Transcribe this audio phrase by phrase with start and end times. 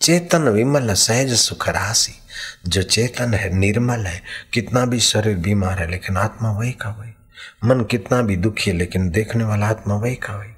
[0.00, 2.12] चेतन विमल सहज सुख राशि।
[2.66, 7.10] जो चेतन है, निर्मल है, कितना भी शरीर बीमार है, लेकिन आत्मा वही का वही।
[7.64, 10.50] मन कितना भी दुखी है, लेकिन देखने वाला आत्मा वही का वही।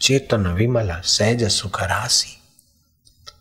[0.00, 2.40] चेतन विमल सहज सुख राशि।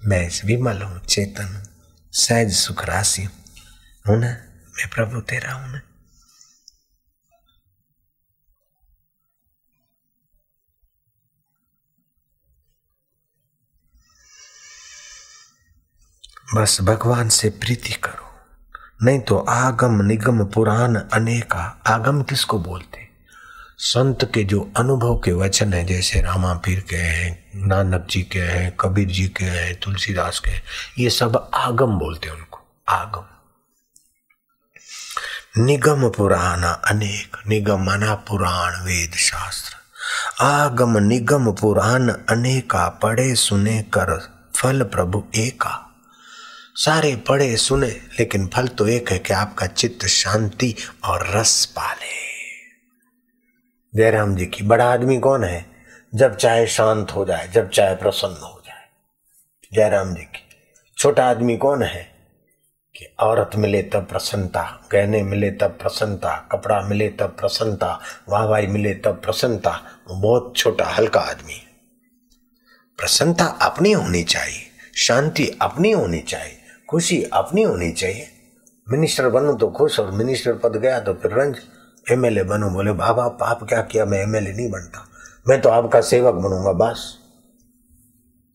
[0.05, 1.67] मैं विमल हूँ, चेतन।
[2.13, 3.21] सहज सुख राशि।
[4.07, 4.27] हूँ ना?
[4.77, 5.81] मैं प्रभु तेरा हूँ ना?
[16.55, 18.31] बस भगवान से प्रीति करो।
[19.05, 23.07] नहीं तो आगम निगम पुराण अनेका आगम किसको बोलते?
[23.77, 28.39] संत के जो अनुभव के वचन है, जैसे रामा पीर के हैं, नानक जी के
[28.39, 30.63] हैं, कबीर जी के हैं, तुलसीदास के हैं,
[30.99, 32.59] ये सब आगम बोलते हैं उनको।
[32.89, 33.23] आगम।
[35.63, 39.75] निगम पुराण अनेक, निगम मना पुराण वेद शास्त्र।
[40.43, 45.87] आगम निगम पुराण अनेका पढ़े सुने कर फल प्रभु एका
[46.85, 52.21] सारे पढ़े, सुने, लेकिन फल तो एक है कि आपका चित्त शांति और रस पाले।
[53.95, 55.65] जयराम जी की, बड़ा आदमी कौन है?
[56.15, 58.85] जब चाहे शांत हो जाए, जब चाहे प्रसन्न हो जाए।
[59.73, 60.49] जयराम जी की,
[60.97, 62.11] छोटा आदमी कौन है?
[62.95, 68.93] कि औरत मिले तब प्रसन्नता, गहने मिले तब प्रसन्नता, कपड़ा मिले तब प्रसन्नता, वाहवाही मिले
[68.93, 71.61] तब प्रसन्नता बहुत छोटा, हल्का आदमी
[72.97, 74.61] प्रसन्नता अपनी होनी चाहिए,
[74.95, 76.57] शांति अपनी होनी चाहिए।
[76.91, 78.27] खुशी अपनी होनी चाहिए।
[78.89, 81.57] मिनिस्टर बनूं तो खुश और मिनिस्टर पद गया तो फिर रंज।
[82.11, 84.05] एमएलए बनूं, बोले, बाबा, आप क्या किया?
[84.05, 85.07] मैं एमएलए नहीं बनता।
[85.47, 87.17] मैं तो आपका सेवक बनूँगा, बस।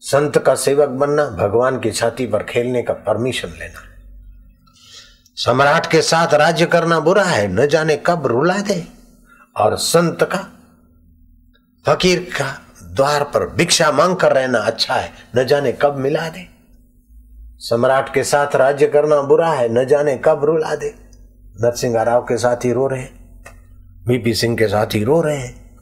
[0.01, 3.81] संत का सेवक बनना, भगवान की छाती पर खेलने का परमिशन लेना।
[5.37, 8.87] सम्राट के साथ राज्य करना बुरा है, न जाने कब रुला दे।
[9.57, 10.49] और संत का,
[11.87, 16.56] फकीर का द्वार पर भिक्षा मांग कर रहना अच्छा है, न जाने कब मिला दे।
[17.59, 20.95] सम्राट के साथ राज्य करना बुरा है, न जाने कब रुला दे।
[21.61, 23.45] नरसिंह राव के साथ ही रो रहे हैं।
[24.07, 25.77] बीपी सिंह के साथ ही रो रहे हैं।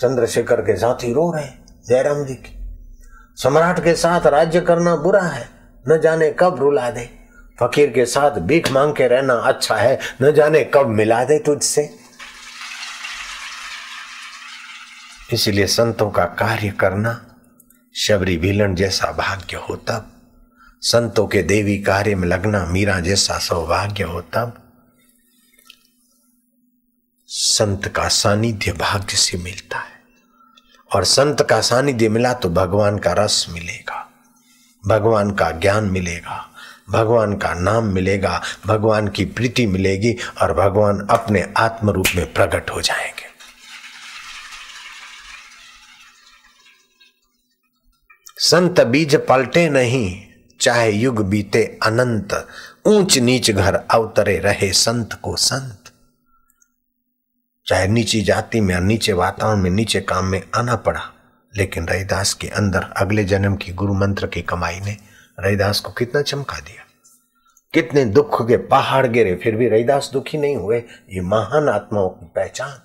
[0.00, 2.76] चंद्रशेखर के साथ ही रो रहे हैं, जयराम जी की।
[3.36, 5.48] सम्राट के साथ राज्य करना बुरा है,
[5.88, 7.10] न जाने कब रुला दे।
[7.60, 11.94] फकीर के साथ भीख मांग के रहना अच्छा है, न जाने कब मिला दे तुझसे।
[15.32, 17.26] इसीलिए संतों का कार्य करना,
[17.94, 20.10] शबरी भीलन जैसा भाग्य हो तब।
[20.84, 24.56] संतों के देवी कार्य में लगना मीरा जैसा सौभाग्य हो तब
[27.28, 30.02] संत का सानिध्य भाग्य से मिलता है।
[30.90, 34.08] और संत का सानिध्य मिला तो भगवान का रस मिलेगा,
[34.84, 36.36] भगवान का ज्ञान मिलेगा,
[36.90, 40.12] भगवान का नाम मिलेगा, भगवान की प्रीति मिलेगी
[40.42, 43.32] और भगवान अपने आत्म रूप में प्रकट हो जाएँगे।
[48.40, 50.33] संत बीज पलटे नहीं
[50.64, 52.48] चाहे युग बीते अनंत
[52.86, 55.78] ऊंच नीच घर अवतरे रहे संत को संत।
[57.66, 61.00] चाहे नीची जाति में और नीचे वातावरण में, नीचे काम में आना पड़ा,
[61.56, 64.96] लेकिन रविदास के अंदर अगले जन्म की गुरु मंत्र की कमाई ने
[65.40, 66.84] रविदास को कितना चमका दिया।
[67.72, 70.78] कितने दुख के पहाड़ गिरे, फिर भी रविदास दुखी नहीं हुए,
[71.10, 72.80] ये महान आत्माओं की पहचान।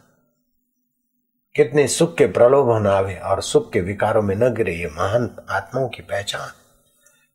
[1.55, 5.89] कितने सुख के प्रलोभन आवे और सुख के विकारों में न गिरे, ये महान आत्माओं
[5.89, 6.58] की पहचान।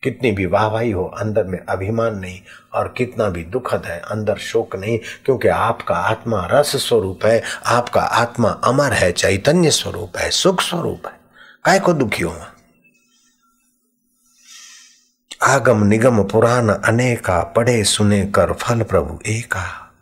[0.04, 2.40] कितनी भी वाहवाही हो, अंदर में अभिमान नहीं
[2.74, 8.00] और कितना भी दुखद है, अंदर शोक नहीं, क्योंकि आपका आत्मा रस स्वरूप है, आपका
[8.00, 11.20] आत्मा अमर है, चैतन्य स्वरूप है, सुख स्वरूप है।
[11.64, 12.50] काय को दुखी हुआ
[15.42, 19.92] आगम निगम पुराण अनेका पढ़े सुने कर फल प्रभु एका।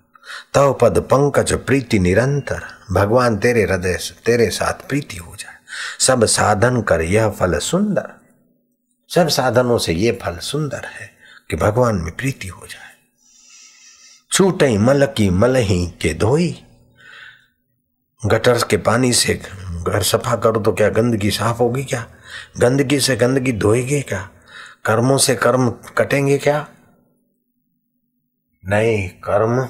[0.55, 2.61] तव पद पंकज प्रीति निरंतर।
[2.93, 5.55] भगवान तेरे हृदय तेरे साथ प्रीति हो जाए।
[6.01, 8.22] सब साधन कर यह फल सुंदर।
[9.15, 11.11] सब साधनों से ये फल सुंदर है
[11.51, 12.95] कि भगवान में प्रीति हो जाए।
[14.33, 16.65] छूटे मल की मलही के धोई।
[18.27, 19.35] गटर के पानी से
[19.89, 22.07] घर सफ़ा करो तो क्या गंदगी साफ़ होगी क्या?
[22.59, 24.31] गंदगी से गंदगी धोएगी क्या?
[24.85, 26.69] कर्मों से कर्म कटेंगे क्या?
[28.65, 29.65] नहीं, कर्म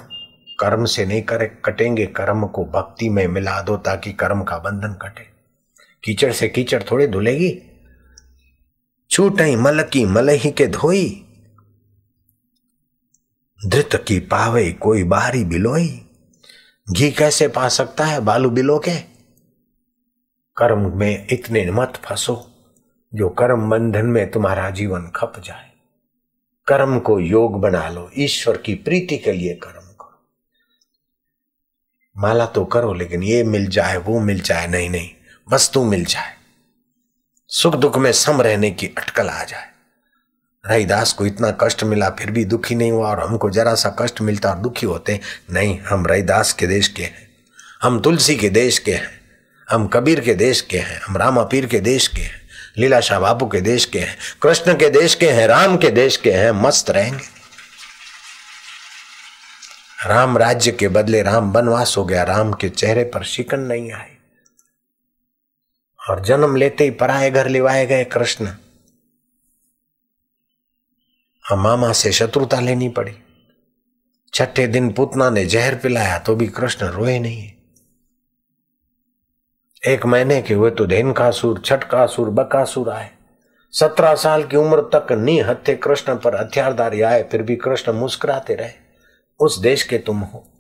[0.61, 4.93] कर्म से नहीं करे, कटेंगे। कर्म को भक्ति में मिला दो ताकि कर्म का बंधन
[5.03, 5.23] कटे।
[6.05, 7.69] कीचड़ से कीचड़ थोड़े धुलेगी।
[9.13, 11.27] छूटई मल की मलही के धोई।
[13.67, 16.07] धृत की पावे कोई बारी बिलोई।
[16.93, 19.01] घी कैसे पा सकता है बालू बिलो के?
[20.57, 22.51] कर्म में इतने मत फंसो,
[23.15, 25.71] जो कर्म बंधन में तुम्हारा जीवन खप जाए।
[26.67, 30.27] कर्म को योग बना लो, ईश्वर की प्रीति के लिए कर्म करो।
[32.17, 35.11] माला तो करो, लेकिन ये मिल जाए, वो मिल जाए, नहीं नहीं,
[35.53, 36.42] वस्तु मिल जाए।
[37.55, 39.69] सुख दुख में सम रहने की अटकल आ जाए।
[40.67, 44.21] रहीदास को इतना कष्ट मिला, फिर भी दुखी नहीं हुआ और हमको जरा सा कष्ट
[44.21, 45.21] मिलता और दुखी होते।
[45.51, 47.29] नहीं, हम रहीदास के देश के हैं।
[47.83, 49.21] हम तुलसी के देश के हैं।
[49.71, 52.43] हम कबीर के देश के हैं। हम रामा पीर के देश के हैं।
[52.79, 56.17] लीला शाह बापू के देश के हैं। कृष्ण के देश के हैं। राम के देश
[56.17, 57.25] के हैं। मस्त रहेंगे।
[60.07, 64.17] राम राज्य के बदले राम बनवास हो गया। राम के चेहरे पर शिकन नहीं आई।
[66.11, 68.49] और जन्म लेते ही पराए घर लिवाए गए कृष्ण।
[71.45, 73.17] मामा से शत्रुता लेनी पड़ी।
[74.35, 77.51] छठे दिन पुतना ने जहर पिलाया तो भी कृष्ण रोए नहीं।
[79.83, 83.11] एक महीने के हुए तो धेन का सुर छठ का सुर बका सुर आए।
[83.73, 88.55] सत्रह साल की उम्र तक नी हत्थे कृष्ण पर हथियारदारी आए, फिर भी कृष्ण मुस्कुराते
[88.55, 88.73] रहे।
[89.41, 90.52] उस देश के तुम हो।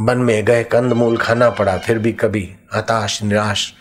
[0.00, 3.74] वन में गए कंदमूल खाना पड़ा, फिर भी कभी हताश, निराश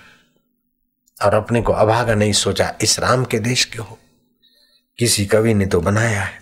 [1.22, 4.00] और अपने को अभागा नहीं सोचा, इस राम के देश के हो।
[4.98, 6.42] किसी कवि ने तो बनाया है।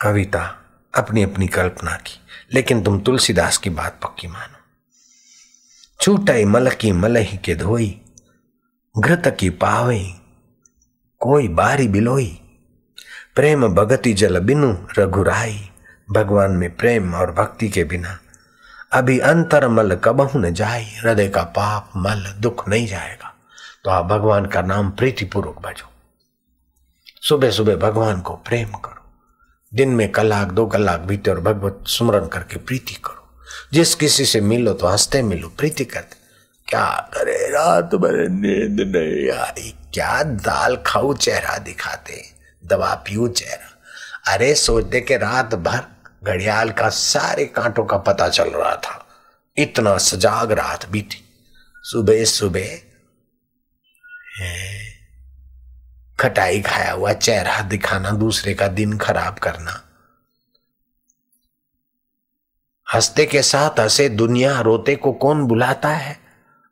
[0.00, 0.58] कविता
[0.94, 2.18] अपनी अपनी कल्पना की,
[2.54, 4.58] लेकिन तुम तुलसीदास की बात पक्की मानो।
[6.00, 8.00] छूटाई मल की मलही के धोई,
[8.98, 10.14] घृत की पावे
[11.18, 12.42] कोई बारी बिलोई।
[13.34, 15.70] प्रेम भगति जल बिनु रघुराई।
[16.10, 18.18] भगवान में प्रेम और भक्ति के बिना।
[18.92, 23.34] अभी अंतर मल कबहू न जाए, हृदय का पाप, मल, दुख नहीं जाएगा।
[23.84, 25.90] तो आप भगवान का नाम प्रीतिपूर्वक भजो
[27.22, 29.12] सुबह सुबह भगवान को प्रेम करो।
[29.74, 33.28] दिन में कलाक, दो कलाक बीते और भगवत सुमरन करके प्रीति करो।
[33.72, 36.16] जिस किसी से मिलो तो हँसते मिलो, प्रीति करते।
[36.68, 42.22] क्या करे, रात भर नींद नहीं आई। क्या दाल खाऊ, चेहरा दिखाते।
[42.66, 43.72] दवा पीऊ, चेहरा।
[44.32, 45.95] अरे सोच दे के रात भर
[46.26, 49.02] घड़ियाल का सारे कांटों का पता चल रहा था।
[49.56, 51.22] इतना सजाग रात बीती।
[51.84, 52.76] सुबह सुबह
[56.18, 59.82] खटाई खाया हुआ चेहरा दिखाना, दूसरे का दिन खराब करना।
[62.86, 66.18] हँसते के साथ हंसे, दुनिया रोते को कौन बुलाता है?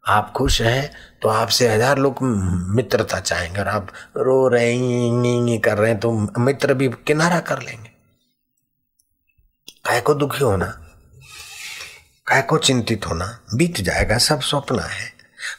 [0.04, 0.90] आप खुश हैं
[1.22, 2.22] तो आपसे हज़ार लोग
[2.76, 6.10] मित्रता चाहेंगे और आप रो रहे हैं कर रहे हैं तो
[6.40, 7.90] मित्र भी किनारा कर लेंगे।
[9.84, 10.66] काय को दुखी होना,
[12.26, 15.12] काय को चिंतित होना, बीत जाएगा सब स्वप्न है।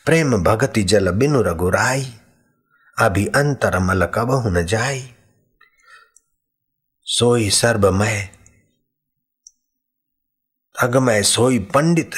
[0.05, 2.13] प्रेम भगति जल बिनु रघुराई
[2.97, 5.03] अभी अंतर मल कबहु न जाई।
[7.07, 8.29] सोई सर्वमय,
[10.75, 12.15] अगमय सोई पंडित,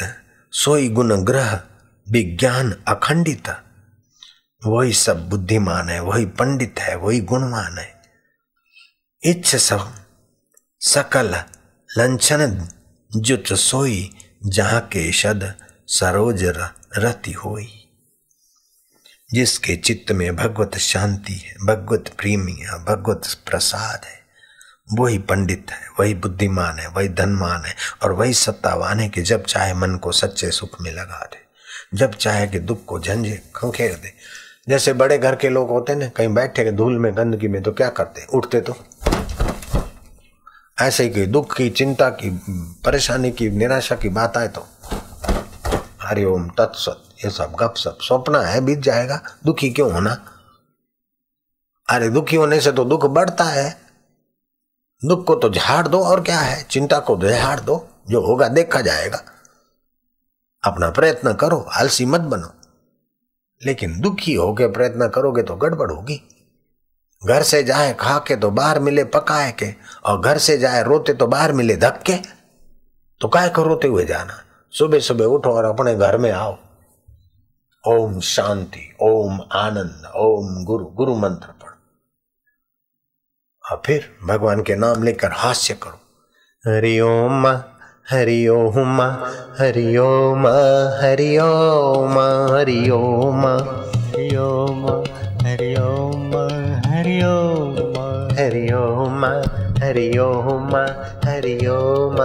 [0.54, 1.60] सोई गुण ग्रह,
[2.08, 3.50] विज्ञान अखंडित।
[4.62, 7.94] वही सब बुद्धिमान है, वही पंडित है, वही गुणवान है।
[9.24, 9.94] इच्छ सब
[10.82, 11.36] सकल
[11.98, 12.68] लंचन
[13.18, 14.10] जुत सोई
[14.46, 15.54] जहाँ के शद
[15.88, 16.44] सरोज
[16.98, 17.68] रति होई।
[19.34, 24.20] जिसके चित्त में भगवत शांति है, भगवत प्रेमी है, भगवत प्रसाद है।
[25.00, 29.44] वही पंडित है, वही बुद्धिमान है, वही धनमान है, और वही सत्तावान है कि जब
[29.44, 31.38] चाहे मन को सच्चे सुख में लगा दे,
[31.98, 34.14] जब चाहे कि दुख को झंझे खंखेर दे।
[34.70, 37.90] जैसे बड़े घर के लोग होते ना, कहीं बैठे धूल में, गंदगी में तो क्या
[37.90, 38.78] करते उठते तो।
[40.82, 42.30] ऐसे ही दुख की, चिंता की,
[42.86, 44.68] परेशानी की, निराशा की बात आए तो
[46.02, 50.18] हरिओम तत्सत, ये सब गप सब स्वप्न है, बीत जाएगा, दुखी क्यों होना?
[51.90, 53.82] अरे दुखी होने से तो दुख बढ़ता है।
[55.06, 56.64] दुख को तो झाड़ दो, और क्या है?
[56.64, 59.22] चिंता को झाड़ दो, जो होगा देखा जाएगा।
[60.64, 62.54] अपना प्रयत्न करो, आलसी मत बनो।
[63.66, 66.37] लेकिन दुखी होके प्रयत्न करोगे तो गड़बड़ होगी।
[67.26, 69.74] घर से जाए खा के तो बाहर मिले, पकाए के।
[70.06, 72.14] और घर से जाए, रोते तो बाहर मिले, धक्के।
[73.22, 74.34] तो काय को रोते हुए जाना।
[74.72, 76.58] सुबह सुबह उठो और अपने घर में आओ।
[77.88, 81.74] ओम शांति, ओम आनंद, ओम गुरु गुरु मंत्र पढ़ो।
[83.72, 86.00] और फिर भगवान के नाम लेकर हास्य करो।
[86.72, 87.48] हरिओम
[88.10, 89.02] हरिओम
[89.60, 90.48] हरिओम
[91.02, 92.20] हरिओम
[92.54, 94.86] हरिओम हरिओम
[95.48, 96.07] हरिओम।
[99.88, 100.74] हरि ओम
[101.26, 102.18] हरि ओम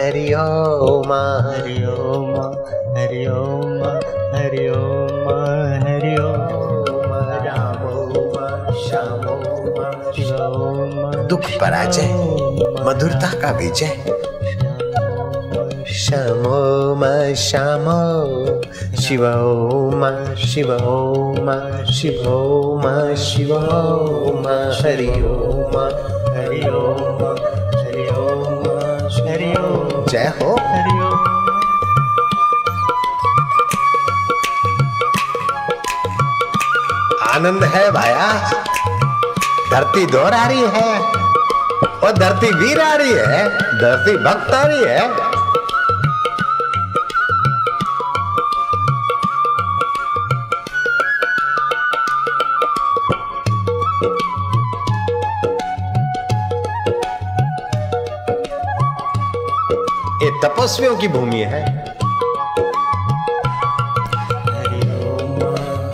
[0.00, 1.12] हरि ओम
[1.46, 2.36] हरि ओम
[2.96, 3.82] हरि ओम
[4.34, 5.24] हरि ओम
[5.86, 6.44] हरि ओम
[7.46, 8.36] राम ओम
[8.82, 12.12] श्याम ओम दुख पराजय
[12.86, 13.92] मधुरता का विजय
[16.02, 18.00] श्यामो श्यामो
[19.10, 21.48] शिवोम शिवोम
[21.84, 24.46] शिवोम शिवोम
[24.82, 25.78] हरि ओम
[26.36, 27.24] हरि ओम
[27.78, 28.68] हरि ओम
[29.30, 31.24] हरि ओम। जय हो। हरि ओम।
[37.30, 38.52] आनंद है भाया।
[39.70, 41.00] धरती दोहरा रही है
[42.04, 43.48] और धरती वीर आ रही है
[43.80, 45.29] धरती भक्त आ रही है।
[60.22, 61.62] ये तपस्वियों की भूमि है।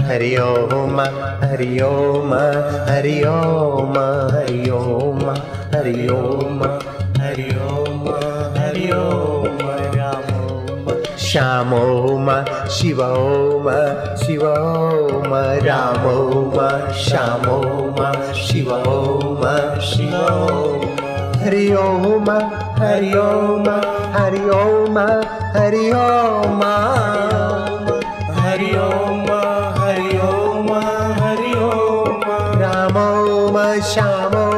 [0.07, 2.33] हरि ओम हरि ओम
[2.89, 3.95] हरि ओम
[4.35, 5.31] हरि ओम
[5.75, 6.61] हरि ओम
[11.37, 11.81] श्यामो
[12.27, 12.35] म
[12.75, 13.09] शिवो
[13.65, 13.73] म
[14.21, 14.53] शिवो
[15.31, 16.15] ममो
[16.55, 16.69] म
[17.01, 17.57] श्यामो
[17.99, 18.95] म शिवो
[19.43, 19.53] म
[19.89, 20.31] शिवो
[21.43, 22.31] हरि ओम
[22.81, 23.69] हरि ओम
[24.17, 24.99] हरि ओम
[25.57, 26.65] हरि ओम
[28.39, 29.27] हरि ओम
[29.87, 32.21] मरि ओं मरि ओं
[32.61, 33.09] रामो
[33.55, 34.56] म श्यामो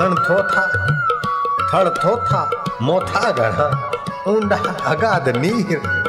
[0.00, 0.62] थण थोथा
[1.74, 2.50] थड़ थोथा,
[2.82, 3.92] मोथा गढ़ा,
[4.26, 6.04] ऊंडा अगाध नीर।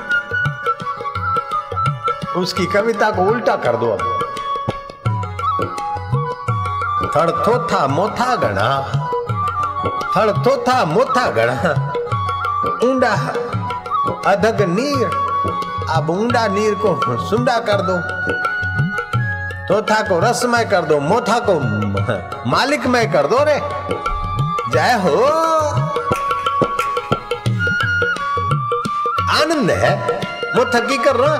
[2.37, 4.19] उसकी कविता को उल्टा कर दो अब।
[7.15, 8.81] थड़ थोथा, मोथा गढ़ा
[10.17, 11.69] थड़ थोथा, मोथा गढ़ा,
[12.83, 13.13] ऊंडा
[14.31, 15.07] अधग नीर।
[15.89, 17.93] अब ऊंडा नीर को सुंडा कर दो।
[19.70, 21.54] तोथा को रसमय कर दो मोथा को
[22.50, 23.58] मालिकमय कर दो रे
[24.72, 25.14] जय हो
[29.36, 29.92] आनंद है
[30.56, 31.36] वो थकी कर रहा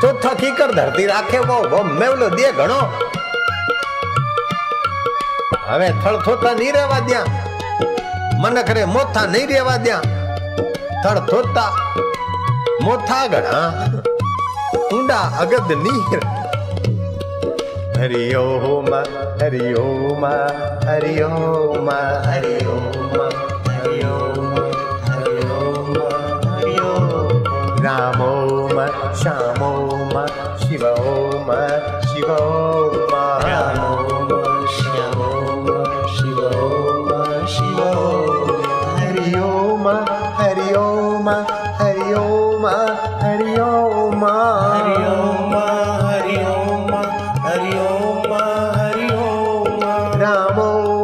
[0.00, 2.80] तो थकी कर धरती राखे वो वो મેવલો દે ઘણો
[5.68, 7.24] હવે થળ થોતા નહીં રહેવા દ્યા
[8.42, 10.02] મનખરે મોથા નહીં રહેવા દ્યા
[11.02, 11.70] થળ થોતા
[12.84, 13.66] મોથા ઘણા
[14.86, 16.20] ઊંડા અગદ નીર
[17.97, 18.87] हरि ओम
[19.41, 21.89] हरि ओम हरि ओम
[22.27, 23.01] हरि ओम
[23.67, 24.55] हरि ओम
[25.09, 25.91] हरि ओम
[26.47, 27.43] हरि ओम
[27.85, 28.81] राम ओम
[29.21, 30.15] श्याम ओम
[30.63, 31.51] शिव ओम
[32.07, 32.82] शिव ओम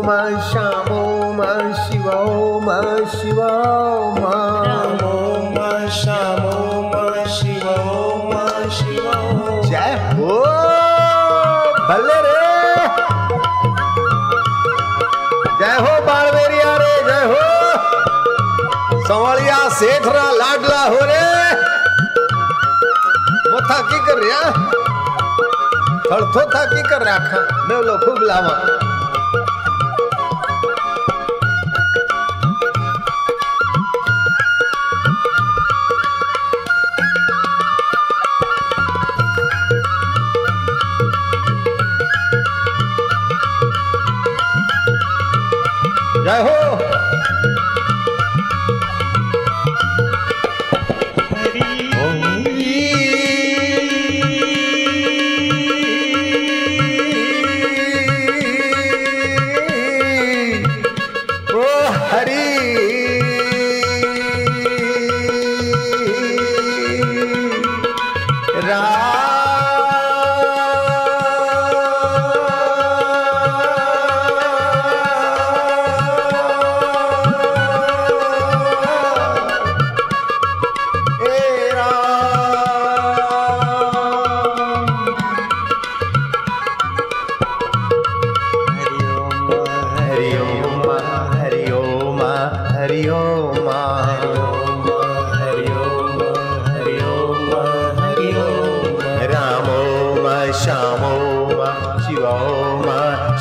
[0.09, 2.67] श्याम ओम शिव ओम
[3.05, 4.23] शिव ओम
[5.03, 8.31] ओम श्याम ओम शिव ओम
[8.69, 9.11] शिव
[9.65, 10.39] जय हो
[11.89, 12.87] भले रे।
[15.59, 17.41] जय हो बाणवेरिया रे, जय हो।
[19.03, 21.53] संवलिया सेठरा लाडला हो रे।
[23.51, 24.51] मोथा की कर रहा?
[26.11, 28.88] थड़थो था की कर रखा मैं लो खूब लावा।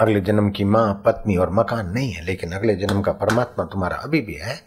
[0.00, 3.96] अगले जन्म की माँ, पत्नी और मकान नहीं है, लेकिन अगले जन्म का परमात्मा तुम्हारा
[3.96, 4.60] अभी भी है।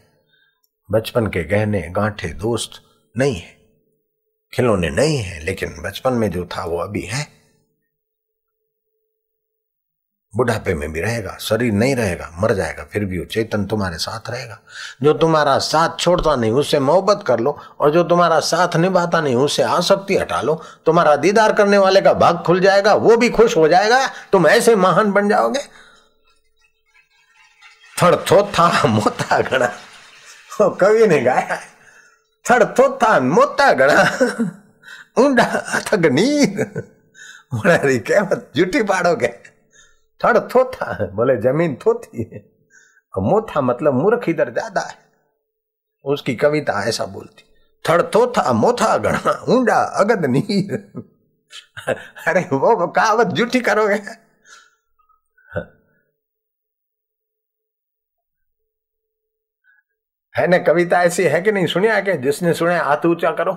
[0.91, 2.71] बचपन के गहने, गांठे, दोस्त
[3.17, 3.57] नहीं है।
[4.53, 7.36] खिलौने नहीं है, लेकिन बचपन में जो था वो अभी है।
[10.37, 14.29] बुढ़ापे में भी रहेगा, शरीर नहीं रहेगा, मर जाएगा, फिर भी वो चेतन तुम्हारे साथ
[14.29, 14.59] रहेगा।
[15.03, 19.35] जो तुम्हारा साथ छोड़ता नहीं उससे मोहब्बत कर लो, और जो तुम्हारा साथ निभाता नहीं
[19.35, 23.57] उससे आसक्ति हटा लो। तुम्हारा दीदार करने वाले का भाग खुल जाएगा, वो भी खुश
[23.57, 25.59] हो जाएगा, तुम ऐसे महान बन जाओगे।
[28.03, 28.41] थड़ थो
[28.87, 29.71] मोता गणा।
[30.61, 31.59] कवि ने गाया। है
[32.45, 34.03] थड़ थो मोता गणा।
[35.17, 35.45] ऊंडा
[37.53, 39.56] बोला कहमत झूठी पाड़ोगे?
[40.21, 42.39] थड़ थोथा है बोले ज़मीन थोथी है
[43.13, 44.95] और मोथा मतलब मूर्ख इधर ज़्यादा है।
[46.05, 47.43] उसकी कविता ऐसा बोलती,
[47.85, 50.73] थड़ थोथा मोथा गणा ऊंडा, अगद नीर।
[52.27, 53.99] अरे, वो कहावत झूठी करोगे?
[60.35, 61.65] है ना, कविता ऐसी है कि नहीं?
[61.67, 63.53] सुनिया के जिसने सुने, हाथ ऊँचा करो।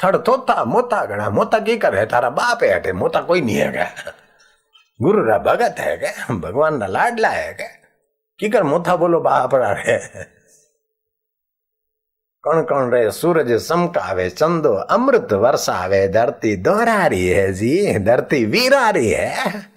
[0.00, 3.86] थड़ थोथा मोता गणा मोता की करे तारा बाप है मोता कोई नहीं है
[5.00, 6.34] गुरु रा भगत है क्या?
[6.34, 7.66] भगवान ना लाडला है क्या?
[8.38, 10.24] कि कर मुथा बोलो बापरा रे
[12.42, 13.10] कौन कौन रे?
[13.10, 19.71] सूरज समकावे, चंदो अमृत वर्षावे, धरती दोहरा रही है जी, धरती वीरारी है।